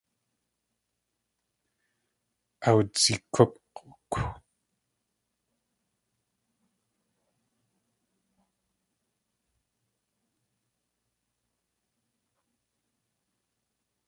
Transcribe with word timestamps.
Adzikúk̲kw. 2.67 3.83